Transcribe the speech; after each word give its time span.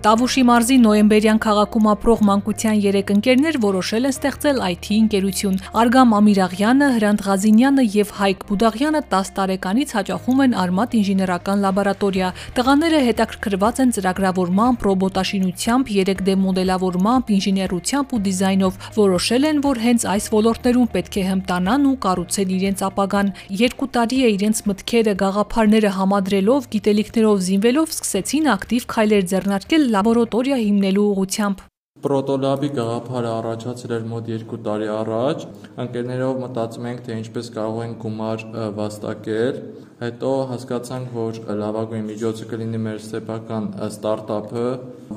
Տավուշի 0.00 0.42
մարզի 0.48 0.76
նոյեմբերյան 0.80 1.38
քաղաքում 1.44 1.86
ապրող 1.90 2.20
մանկության 2.24 2.78
3 2.82 3.10
ընկերներ 3.14 3.56
որոշել 3.60 4.08
են 4.08 4.12
ստեղծել 4.14 4.60
IT 4.64 4.86
ընկերություն։ 4.96 5.58
Արգամ 5.80 6.14
Ամիրաղյանը, 6.16 6.86
Հրանտ 6.94 7.24
Ղազինյանը 7.26 7.84
եւ 7.94 8.14
Հայկ 8.20 8.46
Բուդաղյանը 8.48 9.02
10 9.10 9.32
տարեկանից 9.36 9.92
հաճախում 9.96 10.40
են 10.44 10.56
Արմատ 10.62 10.96
ինժեներական 11.00 11.60
լաբորատորիա։ 11.66 12.30
Տղաները 12.56 13.02
հետաքրքրված 13.10 13.82
են 13.84 13.92
ծրագրավորմամբ, 14.00 14.86
ռոբոտաշինությամբ, 14.88 15.92
3D 16.00 16.38
մոդելավորմամբ, 16.48 17.34
ինժեներությամբ 17.36 18.16
ու 18.16 18.22
դիզայնով։ 18.24 18.80
Որոշել 18.96 19.48
են, 19.52 19.62
որ 19.68 19.82
հենց 19.84 20.08
այս 20.16 20.30
ոլորտներում 20.32 20.88
պետք 20.96 21.20
է 21.20 21.26
հմտանան 21.28 21.86
ու 21.92 21.94
կառուցել 22.08 22.56
իրենց 22.56 22.84
ապագան։ 22.88 23.34
Երկու 23.60 23.90
տարի 24.00 24.18
է 24.24 24.32
իրենց 24.40 24.64
մտքերը, 24.70 25.14
գաղափարները 25.20 25.94
համադրելով, 26.00 26.72
գիտելիքներով 26.72 27.44
զինվելով 27.50 27.94
սկսեցին 28.00 28.50
ակտիվ 28.56 28.90
քայլեր 28.96 29.24
ձեռնարկել 29.34 29.89
լաբորատորիա 29.94 30.56
հիմնելու 30.64 31.06
ուղղությամբ։ 31.10 31.69
Պրոտոլաբի 32.04 32.68
գաղափարը 32.74 33.30
առաջացել 33.38 33.94
էր 33.96 34.04
մոտ 34.10 34.28
2 34.34 34.58
տարի 34.68 34.90
առաջ։ 34.96 35.42
Ընկերներով 35.84 36.38
մտածում 36.44 36.86
ենք, 36.90 37.02
թե 37.08 37.18
ինչպես 37.22 37.50
կարող 37.56 37.82
ենք 37.86 37.98
գումար 38.04 38.44
վաստակել 38.78 39.60
Հետո 40.00 40.28
հասկացանք, 40.48 41.08
որ 41.12 41.38
լավագույն 41.60 42.06
միջոցը 42.08 42.46
կլինի 42.48 42.78
մեր 42.80 43.00
սեփական 43.04 43.64
ստարտափը, 43.84 44.62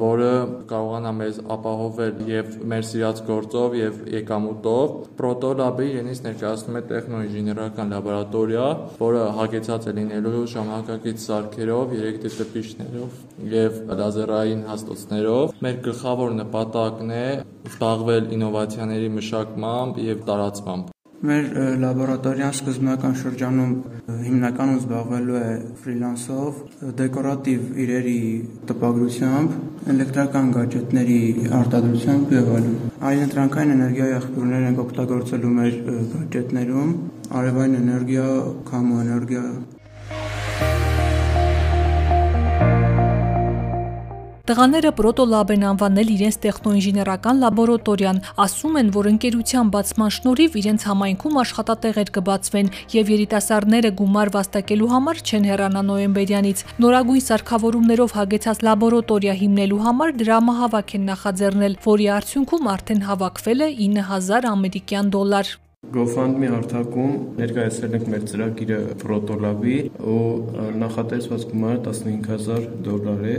որը 0.02 0.31
կարողանա 0.67 1.14
մեզ 1.20 1.38
ապահովել 1.56 2.20
եւ 2.28 2.50
մեր 2.67 2.84
սիրած 2.90 3.22
գործով 3.30 3.78
եւ 3.80 4.02
եկամուտով։ 4.12 4.97
Protolab-ը 5.22 5.88
իրենից 5.88 6.22
ներկայացնում 6.25 6.80
է 6.80 6.81
տեխնոինժեներական 6.90 7.95
լաբորատորիա, 7.95 8.67
որը 9.00 9.23
հագեցած 9.40 9.88
է 9.88 9.95
լինելու 10.02 10.44
ժամանակակից 10.58 11.23
սարքերով, 11.30 11.95
3D 12.03 12.34
տպիչներով 12.42 13.23
եւ 13.53 13.80
լազերային 14.03 14.67
հաստոցներով։ 14.73 15.56
Մեր 15.64 15.80
գլխավոր 15.88 16.36
նպատակն 16.64 17.11
է 17.11 17.28
զբաղվել 17.67 18.28
ինովացիաների 18.38 19.08
մշակմամբ 19.19 19.97
եւ 20.03 20.19
տարածմամբ։ 20.30 20.92
Մեր 21.23 21.45
լաբորատորիան 21.80 22.53
սկզբնական 22.58 23.14
շրջանում 23.19 23.73
հիմնականում 24.23 24.80
զբաղվելու 24.80 25.38
է 25.39 25.52
ֆրիլանսով, 25.84 26.58
դեկորատիվ 27.00 27.78
իրերի 27.84 28.16
տպագրությամբ, 28.72 29.53
էլեկտրական 29.94 30.50
գadgetների 30.58 31.22
արտադրությամբ 31.59 32.34
եւ 32.38 32.52
այլն։ 32.58 32.75
Այլընտրանքային 33.11 33.75
էներգիայի 33.78 34.17
աղբյուրներ 34.17 34.67
ենք 34.72 34.84
օգտագործելու 34.84 35.53
մեր 35.59 35.80
գadgetներում, 36.17 36.91
արևային 37.39 37.80
էներգիա, 37.84 38.28
քամու 38.73 39.00
էներգիա, 39.06 39.45
Տղաները 44.44 44.89
Protolab 44.91 45.52
են 45.53 45.61
անվանել 45.63 46.09
իրենց 46.17 46.38
տեխնոինժեներական 46.44 47.38
լաբորատորիան, 47.44 48.17
ասում 48.44 48.73
են, 48.81 48.89
որ 48.91 49.08
ընկերության 49.13 49.72
բացման 49.72 50.11
շնորհիվ 50.16 50.58
իրենց 50.61 50.85
համայնքում 50.89 51.39
աշխատատեղեր 51.44 52.11
կբացվեն 52.19 52.73
եւ 52.91 53.13
երիտասարդները 53.13 53.94
գումար 54.03 54.33
վաստակելու 54.35 54.91
համար 54.95 55.23
չեն 55.23 55.50
հեռանա 55.53 55.88
նոյեմբերյանից։ 55.94 56.67
Նորագույն 56.83 57.25
սարքավորումներով 57.31 58.19
հագեցած 58.19 58.63
լաբորատորիա 58.67 59.39
հիմնելու 59.47 59.83
համար 59.88 60.16
դրամահավաք 60.27 60.95
են 61.00 61.11
նախաձեռնել, 61.13 61.81
որի 61.88 62.13
արդյունքում 62.19 62.72
արդեն 62.75 63.05
հավաքվել 63.07 63.63
է 63.63 63.75
9000 63.88 64.51
ամերիկյան 64.57 65.16
դոլար։ 65.16 65.59
GoFundMe 65.91 66.47
հարթակում 66.47 67.16
ներկայացրել 67.38 67.95
ենք 67.97 68.05
մեր 68.11 68.21
ծրագիրը 68.31 68.77
Protolab-ի 69.01 69.73
ու 70.13 70.21
նախատեսված 70.79 71.44
գումարը 71.49 71.81
15000 71.88 72.69
դոլար 72.85 73.25
է, 73.27 73.33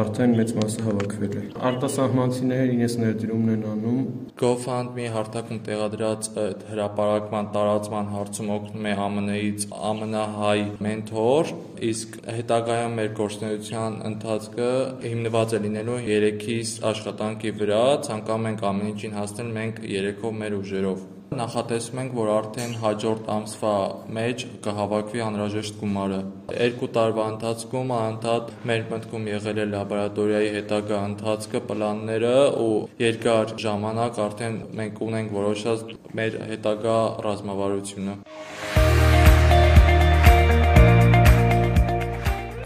արդեն 0.00 0.32
մեծ 0.38 0.54
մասը 0.56 0.86
հավաքվել 0.86 1.36
է։ 1.40 1.42
Արտասահմանցիները 1.70 2.72
իրենց 2.76 2.96
ներդրումն 3.02 3.52
են 3.54 3.66
անում։ 3.74 4.00
GoFundMe 4.40 5.06
հարթակում 5.18 5.60
տեղադրած 5.68 6.30
հրապարակման 6.72 7.52
տարածման 7.58 8.10
հարցում 8.16 8.50
օգնում 8.56 8.90
է 8.90 8.96
ԱՄՆ-ից 9.20 9.68
ԱՄՆ-հայ 9.76 10.58
մենթոր, 10.88 11.54
իսկ 11.90 12.18
հետագայում 12.40 12.98
մեր 13.02 13.14
գործունեության 13.20 14.02
ընթացքը 14.10 14.72
հիմնված 15.04 15.54
է 15.60 15.62
լինելու 15.68 16.02
3-ից 16.08 16.74
աշխատանքի 16.94 17.56
վրա, 17.60 17.86
ցանկանում 18.08 18.52
ենք 18.54 18.68
ամեն 18.72 18.92
ինչին 18.96 19.16
հասնել 19.20 19.56
մենք 19.60 19.82
3-ով 19.86 20.38
մեր 20.40 20.60
ուժերով։ 20.64 21.08
Նախատեսում 21.30 21.98
ենք, 22.02 22.14
որ 22.18 22.28
արդեն 22.34 22.72
հաջորդ 22.80 23.28
ամսվա 23.30 23.74
մեջ 24.16 24.42
կհավաքվի 24.64 25.22
անհրաժեշտ 25.26 25.78
գումարը։ 25.82 26.18
Երկու 26.56 26.88
տարվա 26.96 27.26
ընթացքում 27.34 27.94
անդադ 27.98 28.50
մեր 28.70 28.84
մտքում 28.90 29.30
եղել 29.30 29.62
է 29.62 29.68
լաբորատորիայի 29.76 30.52
հետագա 30.58 31.00
ընթացքը, 31.12 31.64
պլանները 31.70 32.36
ու 32.66 32.76
երկար 33.06 33.56
ժամանակ 33.70 34.22
արդեն 34.26 34.60
մենք 34.82 35.02
ունենք 35.10 35.34
որոշած 35.38 35.90
մեր 36.18 36.40
հետագա 36.50 37.00
ռազմավարությունը։ 37.30 38.20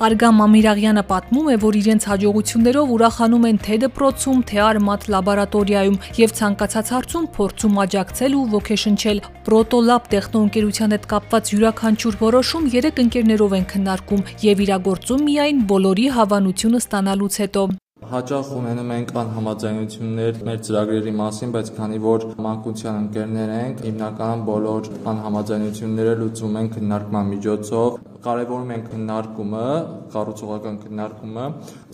Արգամ 0.02 0.40
Մամիրաղյանը 0.40 1.02
պատմում 1.06 1.48
է, 1.52 1.54
որ 1.62 1.76
իրենց 1.78 2.04
հաջողություններով 2.10 2.92
ուրախանում 2.94 3.44
են 3.46 3.58
թե 3.62 3.76
դպրոցում, 3.84 4.40
թե 4.50 4.58
Արմատ 4.64 5.04
լաբորատորիայում 5.14 5.98
եւ 6.18 6.32
ցանկացած 6.38 6.90
հարցում 6.94 7.28
փորձում 7.36 7.78
աջակցել 7.84 8.34
ու 8.34 8.42
ոգեշնչել։ 8.54 9.22
Protolab 9.46 10.10
տեխնոընկերության 10.14 10.94
հետ 10.98 11.06
կապված 11.14 11.54
յուրաքանչյուր 11.54 12.18
որոշում 12.24 12.66
3 12.74 13.00
ընկերներով 13.04 13.54
են 13.54 13.66
քննարկում 13.70 14.26
եւ 14.50 14.64
իրագործում 14.66 15.24
միայն 15.30 15.62
բոլորի 15.70 16.06
հավանությունը 16.18 16.82
ստանալուց 16.84 17.38
հետո։ 17.44 17.64
Հաճախ 18.04 18.48
ունենում 18.58 18.90
ենք 18.94 19.12
անհամաձայնություններ 19.16 20.40
մեր 20.44 20.58
ծրագրերի 20.66 21.12
մասին, 21.20 21.52
բայց 21.54 21.70
քանի 21.78 22.00
որ 22.04 22.26
մանկության 22.46 22.98
ընկերներ 23.04 23.52
ենք, 23.54 23.78
հիմնականում 23.88 24.42
բոլոր 24.50 24.90
անհամաձայնությունները 25.14 26.16
լուծում 26.20 26.58
ենք 26.60 26.76
քննարկման 26.78 27.30
միջոցով 27.32 28.13
կարևորում 28.23 28.71
ենք 28.75 28.87
քննարկումը, 28.91 29.65
կառուցողական 30.13 30.77
քննարկումը։ 30.83 31.43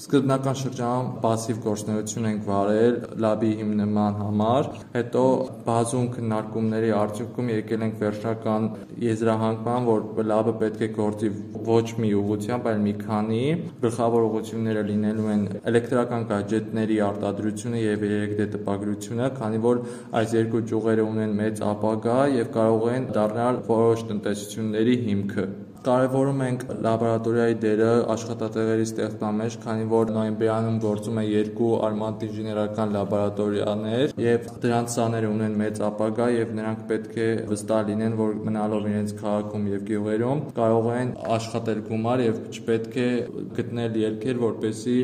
Սկզբնական 0.01 0.56
շրջանում 0.61 1.09
пассив 1.22 1.59
գործունեություն 1.66 2.28
ենք 2.29 2.47
վարել 2.50 2.95
լաբի 3.25 3.51
հիմնման 3.59 4.17
համար, 4.22 4.69
հետո 4.95 5.25
բազում 5.67 6.07
քննարկումների 6.16 6.89
արդյունքում 7.01 7.51
եկել 7.56 7.85
ենք 7.85 8.00
վերջնական 8.01 8.66
եզրահանգման, 9.06 9.89
որ 9.91 10.29
լաբը 10.31 10.56
պետք 10.63 10.81
է 10.81 10.89
գործի 10.97 11.29
ոչ 11.69 11.85
մի 12.01 12.09
ուղղությամբ, 12.22 12.69
այլ 12.73 12.81
մի 12.85 12.95
քանի։ 13.06 13.44
Գլխավոր 13.85 14.28
ուղղությունները 14.29 14.83
լինելու 14.89 15.29
են 15.35 15.45
էլեկտրական 15.61 16.28
գadgetների 16.33 17.00
արտադրությունը 17.09 17.85
եւ 17.85 18.07
3D 18.16 18.50
տպագրությունը, 18.56 19.29
քանի 19.39 19.61
որ 19.69 19.85
այս 20.22 20.35
երկու 20.39 20.66
ճյուղերը 20.73 21.07
ունեն 21.11 21.38
մեծ 21.44 21.63
ապագա 21.75 22.19
եւ 22.39 22.51
կարող 22.57 22.91
են 22.95 23.07
դառնալ 23.19 23.63
որոշ 23.69 24.06
տնտեսությունների 24.09 25.00
հիմքը։ 25.06 25.47
Կարևորում 25.80 26.41
ենք 26.44 26.62
լաբորատորիայի 26.84 27.54
դերը 27.62 27.92
աշխատատեղերի 28.14 28.82
ստեղծման 28.88 29.38
քանի 29.62 29.86
որ 29.92 30.10
նոյեմբերանում 30.16 30.76
գործում 30.84 31.20
է 31.22 31.24
երկու 31.24 31.70
արմատ 31.86 32.24
ինժեներական 32.26 32.92
լաբորատորիաներ 32.96 34.12
եւ 34.24 34.50
դրանց 34.66 34.98
սաները 34.98 35.30
ունեն 35.36 35.56
մեծ 35.62 35.82
ապագա 35.88 36.28
եւ 36.36 36.54
նրանք 36.60 36.84
պետք 36.92 37.19
է 37.24 37.30
վստահ 37.54 37.82
լինեն, 37.90 38.20
որ 38.20 38.36
մնալով 38.50 38.92
իրենց 38.92 39.16
քաղաքում 39.24 39.66
եւ 39.72 39.88
գյուղերում 39.88 40.46
կարող 40.60 40.92
են 41.00 41.16
աշխատել 41.40 41.84
գումար 41.88 42.26
եւ 42.28 42.40
չպետք 42.52 43.02
է 43.08 43.10
գտնել 43.60 44.00
ելքեր, 44.05 44.40
որպեսի 44.49 44.99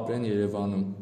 ապրեն 0.00 0.28
Երևանում։ 0.32 1.01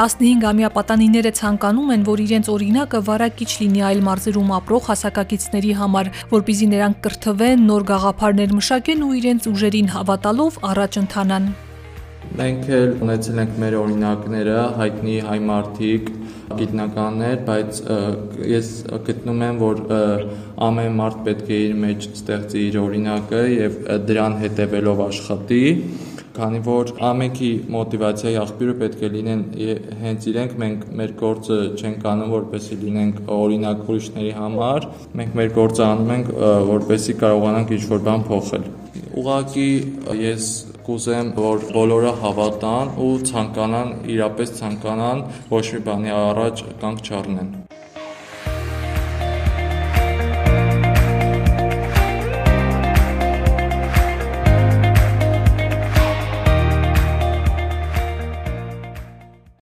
15-ամյա 0.00 0.68
պատանիները 0.72 1.30
ցանկանում 1.36 1.90
են, 1.92 2.04
որ 2.06 2.20
իրենց 2.24 2.46
օրինակը 2.48 3.00
վարակիչ 3.04 3.48
լինի 3.60 3.82
այլ 3.84 3.98
մարզերում 4.06 4.52
ապրող 4.56 4.86
հասակակիցների 4.88 5.72
համար, 5.80 6.08
որpիսի 6.30 6.68
նրանք 6.70 7.02
կրթվեն, 7.04 7.66
նոր 7.68 7.84
գաղափարներ 7.90 8.54
մշակեն 8.56 9.04
ու 9.04 9.10
իրենց 9.20 9.48
ուժերին 9.50 9.92
հավատալով 9.96 10.56
առաջ 10.70 10.98
ընթանան։ 11.04 11.50
Մենք 12.40 12.66
էլ 12.80 12.90
ունեցել 13.04 13.38
ենք 13.44 13.54
մեր 13.60 13.76
օրինակները, 13.80 14.58
հայտնի 14.80 15.14
հայ 15.28 15.38
մարդիկ, 15.50 16.10
գիտնականներ, 16.60 17.38
բայց 17.46 17.80
ես 18.50 18.68
գտնում 19.08 19.42
եմ, 19.46 19.58
որ 19.60 19.80
ամեն 20.66 20.96
մարդ 21.00 21.24
պետք 21.26 21.50
է 21.50 21.58
իր 21.66 21.74
մեջ 21.84 22.06
ստեղծի 22.10 22.62
իր 22.70 22.78
օրինակը 22.84 23.42
եւ 23.50 23.76
դրան 24.08 24.38
հետևելով 24.44 25.02
աշխատի 25.10 25.64
քանի 26.36 26.60
որ 26.66 26.92
ամենքի 27.10 27.50
մոտիվացիայի 27.74 28.38
աղբյուրը 28.40 28.74
պետք 28.80 29.04
է 29.06 29.10
լինեն 29.14 29.44
հենց 30.00 30.26
իրենք, 30.30 30.56
մենք 30.62 30.84
մեր 31.00 31.14
գործը 31.20 31.58
չենք 31.80 32.06
անում, 32.12 32.34
որպեսզի 32.36 32.78
լինենք 32.84 33.22
օրինակ 33.36 33.84
ուրիշների 33.90 34.34
համար, 34.40 34.88
մենք 35.20 35.38
մեր 35.40 35.54
գործը 35.60 35.86
անում 35.86 36.12
ենք, 36.16 36.34
որպեսզի 36.70 37.16
կարողանանք 37.24 37.72
ինչ-որ 37.78 38.04
բան 38.10 38.26
փոխել։ 38.30 38.68
Ուղղակի 39.20 39.70
ես 40.20 40.50
կուզեմ, 40.86 41.32
որ 41.38 41.64
բոլորը 41.74 42.12
հավատան 42.24 42.92
ու 43.06 43.10
ցանկանան, 43.30 43.96
իրապես 44.16 44.54
ցանկանան 44.60 45.24
ոչ 45.54 45.64
մի 45.72 45.82
բանի 45.90 46.14
առաջ 46.20 46.64
կանգ 46.84 47.10
չառնեն։ 47.10 47.59